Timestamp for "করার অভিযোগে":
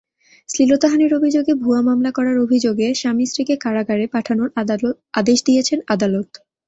2.11-2.87